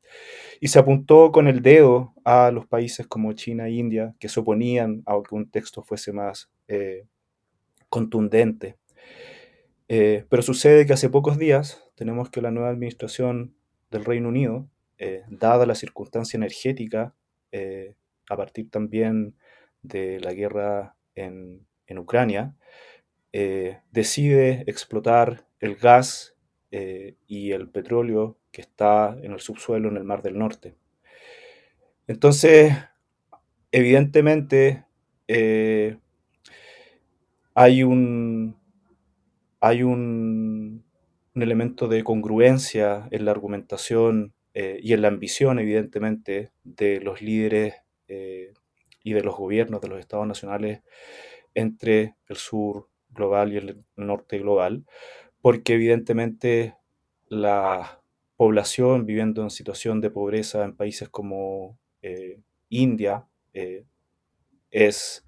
Y 0.62 0.69
se 0.69 0.80
apuntó 0.80 1.32
con 1.32 1.47
el 1.47 1.62
dedo 1.62 2.13
a 2.23 2.51
los 2.51 2.65
países 2.67 3.06
como 3.08 3.34
China 3.34 3.67
e 3.67 3.71
India 3.71 4.15
que 4.19 4.30
se 4.30 4.39
oponían 4.39 5.04
a 5.06 5.21
que 5.28 5.36
un 5.36 5.49
texto 5.49 5.84
fuese 5.84 6.13
más 6.13 6.49
eh, 6.67 7.06
contundente. 7.89 8.78
Eh, 9.88 10.25
pero 10.30 10.41
sucede 10.41 10.86
que 10.86 10.93
hace 10.93 11.10
pocos 11.10 11.38
días 11.38 11.84
tenemos 11.95 12.30
que 12.30 12.41
la 12.41 12.51
nueva 12.51 12.69
administración 12.69 13.56
del 13.91 14.06
Reino 14.06 14.30
Unido, 14.30 14.67
dada 15.30 15.65
la 15.65 15.75
circunstancia 15.75 16.38
energética, 16.38 17.13
a 18.30 18.38
partir 18.38 18.69
también 18.71 19.36
de 19.82 20.19
la 20.19 20.34
guerra 20.34 20.95
en, 21.15 21.65
en 21.88 21.97
Ucrania, 21.99 22.56
decide 23.91 24.63
explotar 24.67 25.45
el 25.60 25.76
gas 25.76 26.36
eh, 26.71 27.15
y 27.28 27.52
el 27.52 27.69
petróleo 27.69 28.38
que 28.52 28.62
está 28.62 29.17
en 29.21 29.32
el 29.32 29.39
subsuelo 29.39 29.89
en 29.89 29.98
el 29.98 30.04
Mar 30.04 30.21
del 30.21 30.38
Norte. 30.38 30.76
Entonces, 32.08 32.74
evidentemente, 33.71 34.86
eh, 35.28 35.98
hay 37.54 37.84
un, 37.84 38.58
hay 39.60 39.84
un, 39.84 40.84
un, 41.34 41.41
elemento 41.41 41.88
de 41.88 42.04
congruencia 42.04 43.08
en 43.12 43.26
la 43.26 43.32
argumentación 43.32 44.34
eh, 44.54 44.80
y 44.82 44.91
en 44.91 45.02
la 45.02 45.08
ambición, 45.08 45.60
evidentemente, 45.60 46.52
de 46.63 47.00
los 47.00 47.21
líderes 47.21 47.76
y 48.08 49.13
de 49.13 49.24
los 49.24 49.36
gobiernos 49.36 49.82
de 49.82 49.88
los 49.88 50.00
estados 50.00 50.28
nacionales 50.28 50.82
entre 51.56 52.15
el 52.28 52.36
sur 52.36 52.88
global 53.15 53.54
y 53.54 53.58
el 53.58 53.84
norte 53.95 54.38
global, 54.38 54.86
porque 55.41 55.73
evidentemente 55.73 56.75
la 57.28 58.01
población 58.38 59.06
viviendo 59.06 59.41
en 59.41 59.49
situación 59.49 60.01
de 60.01 60.12
pobreza 60.12 60.63
en 60.63 60.75
países 60.75 61.10
como 61.10 61.80
eh, 62.01 62.39
India 62.69 63.25
eh, 63.54 63.86
es 64.71 65.25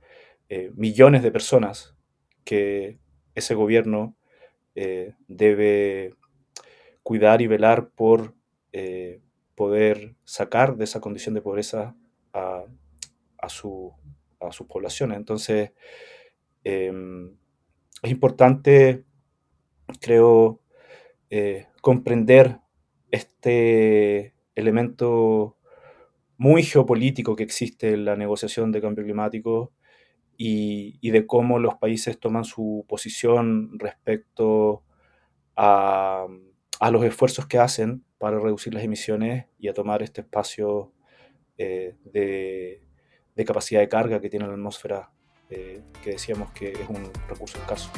eh, 0.50 0.72
millones 0.76 1.24
de 1.24 1.32
personas 1.32 1.96
que 2.44 3.00
ese 3.36 3.56
gobierno 3.56 4.16
debe 5.28 6.14
cuidar 7.02 7.42
y 7.42 7.48
velar 7.48 7.90
por 7.90 8.36
poder 9.56 10.14
sacar 10.24 10.78
de 10.78 10.84
esa 10.84 11.02
condición 11.02 11.34
de 11.34 11.42
pobreza 11.42 11.96
a, 12.32 12.64
a, 13.40 13.50
su, 13.50 13.92
a 14.40 14.52
sus 14.52 14.68
poblaciones. 14.68 15.18
Entonces, 15.18 15.72
Em, 16.70 17.38
es 18.04 18.12
importante, 18.12 19.06
creo, 20.02 20.62
eh, 21.30 21.68
comprender 21.82 22.60
este 23.12 24.34
elemento 24.56 25.58
muy 26.38 26.64
geopolítico 26.64 27.36
que 27.36 27.44
existe 27.44 27.94
en 27.94 28.06
la 28.06 28.16
negociación 28.16 28.72
de 28.72 28.82
cambio 28.82 29.04
climático 29.04 29.74
y, 30.38 31.10
de 31.10 31.26
cómo 31.26 31.60
los 31.60 31.76
países 31.76 32.20
toman 32.20 32.46
su 32.46 32.86
posición 32.88 33.80
respecto 33.80 34.84
a, 35.56 36.28
los 36.92 37.04
esfuerzos 37.04 37.48
que 37.48 37.58
hacen 37.58 38.04
para 38.20 38.40
reducir 38.40 38.74
las 38.74 38.84
emisiones 38.84 39.48
y 39.58 39.68
a 39.68 39.74
tomar 39.74 40.04
este 40.04 40.22
espacio 40.22 40.94
eh, 41.58 41.96
de, 42.06 42.84
capacidad 43.46 43.82
de 43.82 43.90
carga 43.90 44.22
que 44.22 44.30
tiene 44.30 44.48
la 44.48 44.54
atmósfera, 44.54 45.12
eh, 45.50 45.82
que 46.04 46.12
decíamos 46.12 46.52
que 46.52 46.72
es 46.72 46.90
un 46.90 47.12
recurso 47.28 47.58
escaso. 47.58 47.90